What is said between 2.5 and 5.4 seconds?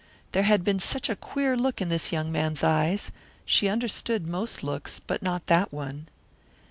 eyes; she understood most looks, but